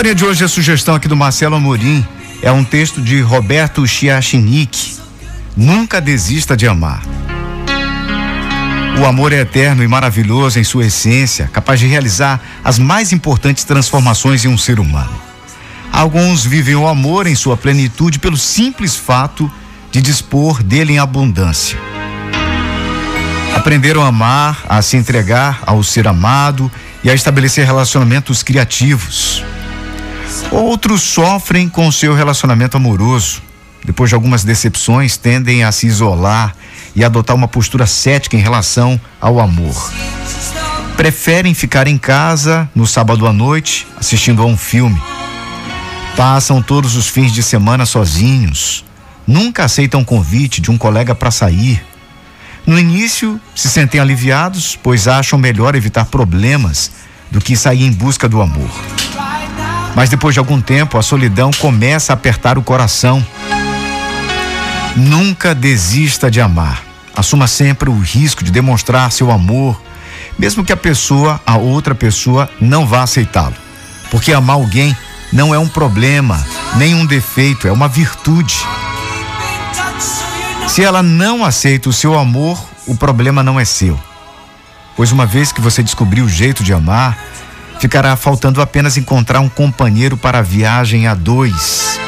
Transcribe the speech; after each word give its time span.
historinha 0.00 0.14
de 0.14 0.24
hoje 0.24 0.42
é 0.42 0.48
sugestão 0.48 0.94
aqui 0.94 1.06
do 1.06 1.14
Marcelo 1.14 1.56
Amorim. 1.56 2.02
É 2.40 2.50
um 2.50 2.64
texto 2.64 3.02
de 3.02 3.20
Roberto 3.20 3.86
Chiachinik. 3.86 4.96
Nunca 5.54 6.00
desista 6.00 6.56
de 6.56 6.66
amar. 6.66 7.02
O 8.98 9.04
amor 9.04 9.30
é 9.30 9.40
eterno 9.40 9.84
e 9.84 9.86
maravilhoso 9.86 10.58
em 10.58 10.64
sua 10.64 10.86
essência, 10.86 11.50
capaz 11.52 11.80
de 11.80 11.86
realizar 11.86 12.40
as 12.64 12.78
mais 12.78 13.12
importantes 13.12 13.62
transformações 13.64 14.42
em 14.42 14.48
um 14.48 14.56
ser 14.56 14.80
humano. 14.80 15.12
Alguns 15.92 16.46
vivem 16.46 16.76
o 16.76 16.88
amor 16.88 17.26
em 17.26 17.34
sua 17.34 17.58
plenitude 17.58 18.18
pelo 18.18 18.38
simples 18.38 18.96
fato 18.96 19.52
de 19.92 20.00
dispor 20.00 20.62
dele 20.62 20.94
em 20.94 20.98
abundância. 20.98 21.78
Aprenderam 23.54 24.02
a 24.02 24.06
amar, 24.06 24.64
a 24.66 24.80
se 24.80 24.96
entregar 24.96 25.62
ao 25.66 25.82
ser 25.82 26.08
amado 26.08 26.72
e 27.04 27.10
a 27.10 27.14
estabelecer 27.14 27.66
relacionamentos 27.66 28.42
criativos. 28.42 29.44
Outros 30.50 31.02
sofrem 31.02 31.68
com 31.68 31.90
seu 31.92 32.14
relacionamento 32.14 32.76
amoroso. 32.76 33.42
Depois 33.84 34.10
de 34.10 34.14
algumas 34.14 34.44
decepções, 34.44 35.16
tendem 35.16 35.64
a 35.64 35.72
se 35.72 35.86
isolar 35.86 36.54
e 36.94 37.04
adotar 37.04 37.36
uma 37.36 37.48
postura 37.48 37.86
cética 37.86 38.36
em 38.36 38.40
relação 38.40 39.00
ao 39.20 39.40
amor. 39.40 39.92
Preferem 40.96 41.54
ficar 41.54 41.86
em 41.86 41.96
casa 41.96 42.68
no 42.74 42.86
sábado 42.86 43.26
à 43.26 43.32
noite 43.32 43.86
assistindo 43.98 44.42
a 44.42 44.46
um 44.46 44.56
filme. 44.56 45.00
Passam 46.16 46.60
todos 46.60 46.96
os 46.96 47.08
fins 47.08 47.32
de 47.32 47.42
semana 47.42 47.86
sozinhos. 47.86 48.84
Nunca 49.26 49.64
aceitam 49.64 50.04
convite 50.04 50.60
de 50.60 50.70
um 50.70 50.76
colega 50.76 51.14
para 51.14 51.30
sair. 51.30 51.82
No 52.66 52.78
início, 52.78 53.40
se 53.54 53.70
sentem 53.70 54.00
aliviados, 54.00 54.78
pois 54.82 55.08
acham 55.08 55.38
melhor 55.38 55.74
evitar 55.74 56.04
problemas 56.04 56.90
do 57.30 57.40
que 57.40 57.56
sair 57.56 57.84
em 57.84 57.92
busca 57.92 58.28
do 58.28 58.42
amor. 58.42 58.70
Mas 60.00 60.08
depois 60.08 60.32
de 60.32 60.38
algum 60.38 60.62
tempo, 60.62 60.96
a 60.96 61.02
solidão 61.02 61.50
começa 61.50 62.10
a 62.10 62.14
apertar 62.14 62.56
o 62.56 62.62
coração. 62.62 63.22
Nunca 64.96 65.54
desista 65.54 66.30
de 66.30 66.40
amar. 66.40 66.82
Assuma 67.14 67.46
sempre 67.46 67.90
o 67.90 68.00
risco 68.00 68.42
de 68.42 68.50
demonstrar 68.50 69.12
seu 69.12 69.30
amor, 69.30 69.78
mesmo 70.38 70.64
que 70.64 70.72
a 70.72 70.76
pessoa, 70.76 71.38
a 71.44 71.58
outra 71.58 71.94
pessoa, 71.94 72.48
não 72.58 72.86
vá 72.86 73.02
aceitá-lo. 73.02 73.54
Porque 74.10 74.32
amar 74.32 74.56
alguém 74.56 74.96
não 75.30 75.54
é 75.54 75.58
um 75.58 75.68
problema, 75.68 76.42
nem 76.76 76.94
um 76.94 77.04
defeito, 77.04 77.68
é 77.68 77.72
uma 77.72 77.86
virtude. 77.86 78.56
Se 80.66 80.82
ela 80.82 81.02
não 81.02 81.44
aceita 81.44 81.90
o 81.90 81.92
seu 81.92 82.18
amor, 82.18 82.58
o 82.86 82.96
problema 82.96 83.42
não 83.42 83.60
é 83.60 83.66
seu. 83.66 84.00
Pois 84.96 85.12
uma 85.12 85.26
vez 85.26 85.52
que 85.52 85.60
você 85.60 85.82
descobriu 85.82 86.24
o 86.24 86.28
jeito 86.28 86.64
de 86.64 86.72
amar, 86.72 87.18
ficará 87.80 88.14
faltando 88.14 88.60
apenas 88.60 88.98
encontrar 88.98 89.40
um 89.40 89.48
companheiro 89.48 90.14
para 90.14 90.40
a 90.40 90.42
viagem 90.42 91.06
a 91.06 91.14
dois. 91.14 91.98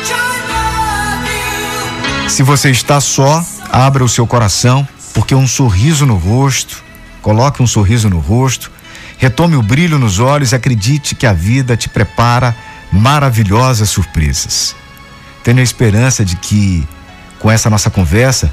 Se 2.28 2.42
você 2.42 2.70
está 2.70 3.00
só, 3.00 3.42
abra 3.70 4.04
o 4.04 4.08
seu 4.08 4.26
coração, 4.26 4.86
porque 5.14 5.34
um 5.34 5.48
sorriso 5.48 6.04
no 6.04 6.16
rosto, 6.16 6.84
coloque 7.22 7.62
um 7.62 7.66
sorriso 7.66 8.10
no 8.10 8.18
rosto, 8.18 8.70
retome 9.16 9.56
o 9.56 9.62
brilho 9.62 9.98
nos 9.98 10.18
olhos 10.18 10.52
e 10.52 10.54
acredite 10.54 11.14
que 11.14 11.26
a 11.26 11.32
vida 11.32 11.74
te 11.74 11.88
prepara 11.88 12.54
maravilhosas 12.92 13.88
surpresas. 13.88 14.76
Tenho 15.42 15.60
a 15.60 15.62
esperança 15.62 16.22
de 16.22 16.36
que, 16.36 16.86
com 17.38 17.50
essa 17.50 17.70
nossa 17.70 17.88
conversa, 17.88 18.52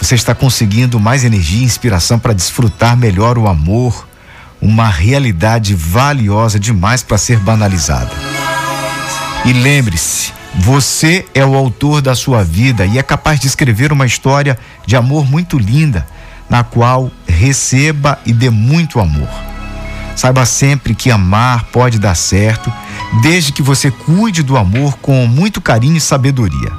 você 0.00 0.16
está 0.16 0.34
conseguindo 0.34 0.98
mais 0.98 1.22
energia 1.22 1.60
e 1.60 1.64
inspiração 1.64 2.18
para 2.18 2.32
desfrutar 2.32 2.96
melhor 2.96 3.38
o 3.38 3.46
amor, 3.46 4.07
uma 4.60 4.88
realidade 4.88 5.74
valiosa 5.74 6.58
demais 6.58 7.02
para 7.02 7.18
ser 7.18 7.38
banalizada. 7.38 8.10
E 9.44 9.52
lembre-se, 9.52 10.32
você 10.56 11.26
é 11.34 11.44
o 11.44 11.54
autor 11.54 12.00
da 12.00 12.14
sua 12.14 12.42
vida 12.42 12.84
e 12.84 12.98
é 12.98 13.02
capaz 13.02 13.38
de 13.38 13.46
escrever 13.46 13.92
uma 13.92 14.06
história 14.06 14.58
de 14.84 14.96
amor 14.96 15.24
muito 15.24 15.58
linda, 15.58 16.06
na 16.50 16.64
qual 16.64 17.10
receba 17.26 18.18
e 18.26 18.32
dê 18.32 18.50
muito 18.50 18.98
amor. 18.98 19.28
Saiba 20.16 20.44
sempre 20.44 20.94
que 20.94 21.10
amar 21.10 21.66
pode 21.66 21.98
dar 21.98 22.16
certo, 22.16 22.72
desde 23.22 23.52
que 23.52 23.62
você 23.62 23.90
cuide 23.90 24.42
do 24.42 24.56
amor 24.56 24.98
com 24.98 25.26
muito 25.26 25.60
carinho 25.60 25.96
e 25.96 26.00
sabedoria. 26.00 26.72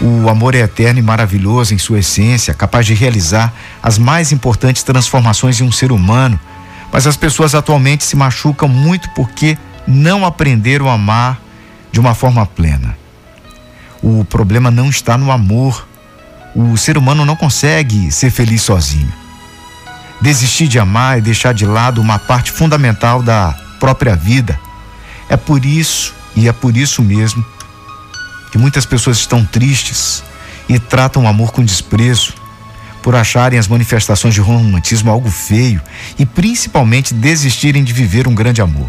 O 0.00 0.28
amor 0.28 0.54
é 0.54 0.58
eterno 0.58 0.98
e 0.98 1.02
maravilhoso 1.02 1.74
em 1.74 1.78
sua 1.78 2.00
essência, 2.00 2.52
capaz 2.52 2.84
de 2.84 2.94
realizar 2.94 3.52
as 3.82 3.96
mais 3.96 4.30
importantes 4.30 4.82
transformações 4.82 5.60
em 5.60 5.64
um 5.64 5.72
ser 5.72 5.90
humano. 5.90 6.38
Mas 6.92 7.06
as 7.06 7.16
pessoas 7.16 7.54
atualmente 7.54 8.04
se 8.04 8.14
machucam 8.14 8.68
muito 8.68 9.08
porque 9.10 9.56
não 9.86 10.24
aprenderam 10.24 10.88
a 10.88 10.94
amar 10.94 11.40
de 11.90 11.98
uma 11.98 12.14
forma 12.14 12.44
plena. 12.44 12.96
O 14.02 14.24
problema 14.24 14.70
não 14.70 14.90
está 14.90 15.16
no 15.16 15.32
amor. 15.32 15.88
O 16.54 16.76
ser 16.76 16.98
humano 16.98 17.24
não 17.24 17.36
consegue 17.36 18.10
ser 18.12 18.30
feliz 18.30 18.62
sozinho. 18.62 19.12
Desistir 20.20 20.68
de 20.68 20.78
amar 20.78 21.18
é 21.18 21.20
deixar 21.20 21.52
de 21.52 21.66
lado 21.66 22.00
uma 22.00 22.18
parte 22.18 22.52
fundamental 22.52 23.22
da 23.22 23.54
própria 23.80 24.14
vida. 24.14 24.58
É 25.28 25.36
por 25.36 25.64
isso, 25.64 26.14
e 26.34 26.48
é 26.48 26.52
por 26.52 26.76
isso 26.76 27.02
mesmo, 27.02 27.44
que 28.56 28.62
muitas 28.62 28.86
pessoas 28.86 29.18
estão 29.18 29.44
tristes 29.44 30.24
e 30.66 30.78
tratam 30.78 31.24
o 31.24 31.28
amor 31.28 31.52
com 31.52 31.62
desprezo, 31.62 32.32
por 33.02 33.14
acharem 33.14 33.58
as 33.58 33.68
manifestações 33.68 34.32
de 34.32 34.40
romantismo 34.40 35.10
algo 35.10 35.30
feio 35.30 35.78
e 36.18 36.24
principalmente 36.24 37.12
desistirem 37.12 37.84
de 37.84 37.92
viver 37.92 38.26
um 38.26 38.34
grande 38.34 38.62
amor. 38.62 38.88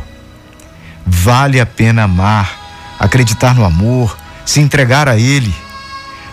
Vale 1.05 1.59
a 1.59 1.65
pena 1.65 2.03
amar, 2.03 2.95
acreditar 2.97 3.53
no 3.53 3.65
amor, 3.65 4.17
se 4.45 4.61
entregar 4.61 5.09
a 5.09 5.17
ele. 5.17 5.53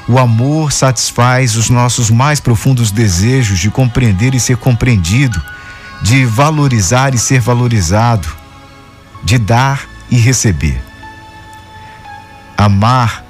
O 0.06 0.16
amor 0.16 0.70
satisfaz 0.70 1.56
os 1.56 1.68
nossos 1.68 2.10
mais 2.10 2.38
profundos 2.38 2.92
desejos 2.92 3.58
de 3.58 3.68
compreender 3.68 4.32
e 4.32 4.38
ser 4.38 4.58
compreendido, 4.58 5.42
de 6.02 6.24
valorizar 6.24 7.16
e 7.16 7.18
ser 7.18 7.40
valorizado, 7.40 8.28
de 9.24 9.38
dar 9.38 9.88
e 10.08 10.18
receber. 10.18 10.80
Amar 12.56 13.23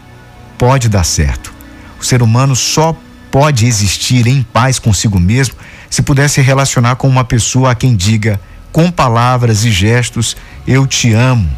pode 0.64 0.88
dar 0.88 1.04
certo. 1.04 1.52
O 2.00 2.02
ser 2.02 2.22
humano 2.22 2.56
só 2.56 2.96
pode 3.30 3.66
existir 3.66 4.26
em 4.26 4.42
paz 4.42 4.78
consigo 4.78 5.20
mesmo 5.20 5.56
se 5.90 6.00
puder 6.00 6.26
se 6.26 6.40
relacionar 6.40 6.96
com 6.96 7.06
uma 7.06 7.22
pessoa 7.22 7.72
a 7.72 7.74
quem 7.74 7.94
diga 7.94 8.40
com 8.72 8.90
palavras 8.90 9.62
e 9.66 9.70
gestos 9.70 10.34
eu 10.66 10.86
te 10.86 11.12
amo. 11.12 11.50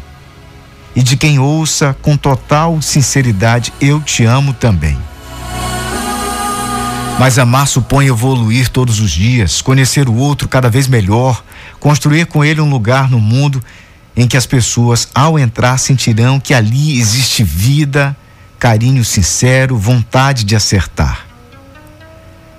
E 0.93 1.01
de 1.01 1.15
quem 1.15 1.39
ouça 1.39 1.95
com 2.01 2.17
total 2.17 2.81
sinceridade 2.81 3.71
eu 3.79 4.01
te 4.01 4.25
amo 4.25 4.51
também. 4.51 4.97
Mas 7.17 7.39
amar 7.39 7.65
supõe 7.65 8.07
evoluir 8.07 8.67
todos 8.67 8.99
os 8.99 9.09
dias, 9.09 9.61
conhecer 9.61 10.09
o 10.09 10.15
outro 10.15 10.49
cada 10.49 10.69
vez 10.69 10.85
melhor, 10.85 11.41
construir 11.79 12.25
com 12.25 12.43
ele 12.43 12.59
um 12.59 12.69
lugar 12.69 13.09
no 13.09 13.21
mundo 13.21 13.63
em 14.17 14.27
que 14.27 14.35
as 14.35 14.45
pessoas, 14.45 15.07
ao 15.15 15.39
entrar, 15.39 15.77
sentirão 15.77 16.41
que 16.41 16.53
ali 16.53 16.99
existe 16.99 17.41
vida, 17.41 18.13
carinho 18.59 19.05
sincero, 19.05 19.77
vontade 19.77 20.43
de 20.43 20.55
acertar. 20.55 21.25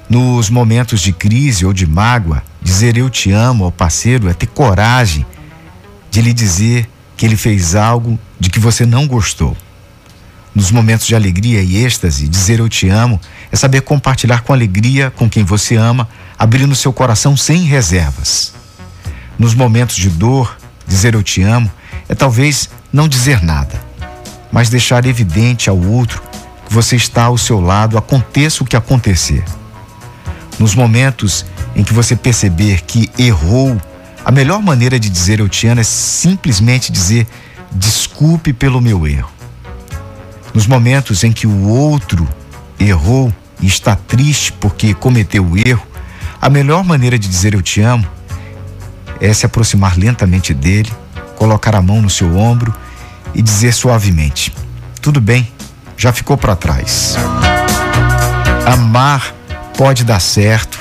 Nos 0.08 0.48
momentos 0.48 1.00
de 1.00 1.12
crise 1.12 1.66
ou 1.66 1.72
de 1.72 1.86
mágoa, 1.86 2.42
dizer 2.62 2.96
eu 2.96 3.10
te 3.10 3.30
amo 3.30 3.64
ao 3.64 3.72
parceiro 3.72 4.28
é 4.28 4.34
ter 4.34 4.46
coragem 4.46 5.26
de 6.10 6.22
lhe 6.22 6.32
dizer 6.32 6.88
que 7.16 7.26
ele 7.26 7.36
fez 7.36 7.74
algo 7.74 8.18
de 8.38 8.48
que 8.48 8.60
você 8.60 8.86
não 8.86 9.06
gostou. 9.06 9.56
Nos 10.54 10.70
momentos 10.70 11.06
de 11.06 11.14
alegria 11.14 11.62
e 11.62 11.84
êxtase, 11.84 12.28
dizer 12.28 12.58
eu 12.58 12.68
te 12.68 12.88
amo 12.88 13.20
é 13.52 13.56
saber 13.56 13.82
compartilhar 13.82 14.40
com 14.42 14.52
alegria 14.52 15.10
com 15.10 15.28
quem 15.28 15.44
você 15.44 15.76
ama, 15.76 16.08
abrindo 16.38 16.74
seu 16.74 16.92
coração 16.92 17.36
sem 17.36 17.64
reservas. 17.64 18.54
Nos 19.38 19.54
momentos 19.54 19.96
de 19.96 20.08
dor, 20.08 20.56
dizer 20.86 21.14
eu 21.14 21.22
te 21.22 21.42
amo 21.42 21.70
é 22.08 22.14
talvez 22.14 22.70
não 22.92 23.06
dizer 23.06 23.42
nada, 23.42 23.87
mas 24.52 24.68
deixar 24.68 25.04
evidente 25.06 25.68
ao 25.68 25.78
outro 25.78 26.22
que 26.66 26.74
você 26.74 26.96
está 26.96 27.24
ao 27.24 27.38
seu 27.38 27.60
lado, 27.60 27.96
aconteça 27.96 28.62
o 28.62 28.66
que 28.66 28.76
acontecer. 28.76 29.44
Nos 30.58 30.74
momentos 30.74 31.46
em 31.74 31.82
que 31.82 31.94
você 31.94 32.16
perceber 32.16 32.82
que 32.82 33.10
errou, 33.18 33.80
a 34.24 34.30
melhor 34.30 34.60
maneira 34.60 34.98
de 34.98 35.08
dizer 35.08 35.40
eu 35.40 35.48
te 35.48 35.66
amo 35.66 35.80
é 35.80 35.84
simplesmente 35.84 36.92
dizer 36.92 37.26
desculpe 37.72 38.52
pelo 38.52 38.80
meu 38.80 39.06
erro. 39.06 39.30
Nos 40.52 40.66
momentos 40.66 41.24
em 41.24 41.32
que 41.32 41.46
o 41.46 41.68
outro 41.68 42.26
errou 42.78 43.32
e 43.60 43.66
está 43.66 43.94
triste 43.94 44.52
porque 44.52 44.94
cometeu 44.94 45.44
o 45.44 45.56
erro, 45.56 45.86
a 46.40 46.48
melhor 46.48 46.84
maneira 46.84 47.18
de 47.18 47.28
dizer 47.28 47.54
eu 47.54 47.62
te 47.62 47.80
amo 47.80 48.06
é 49.20 49.32
se 49.32 49.46
aproximar 49.46 49.96
lentamente 49.96 50.54
dele, 50.54 50.90
colocar 51.36 51.74
a 51.74 51.82
mão 51.82 52.02
no 52.02 52.10
seu 52.10 52.36
ombro 52.36 52.74
e 53.34 53.42
dizer 53.42 53.72
suavemente: 53.72 54.52
tudo 55.00 55.20
bem, 55.20 55.50
já 55.96 56.12
ficou 56.12 56.36
para 56.36 56.56
trás. 56.56 57.16
Amar 58.66 59.34
pode 59.76 60.04
dar 60.04 60.20
certo, 60.20 60.78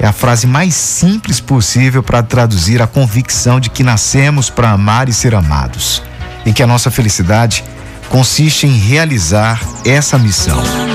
é 0.00 0.06
a 0.06 0.12
frase 0.12 0.46
mais 0.46 0.74
simples 0.74 1.40
possível 1.40 2.02
para 2.02 2.22
traduzir 2.22 2.82
a 2.82 2.86
convicção 2.86 3.60
de 3.60 3.70
que 3.70 3.82
nascemos 3.82 4.50
para 4.50 4.70
amar 4.70 5.08
e 5.08 5.12
ser 5.12 5.34
amados 5.34 6.02
e 6.44 6.52
que 6.52 6.62
a 6.62 6.66
nossa 6.66 6.90
felicidade 6.90 7.64
consiste 8.08 8.66
em 8.66 8.76
realizar 8.76 9.60
essa 9.84 10.18
missão. 10.18 10.93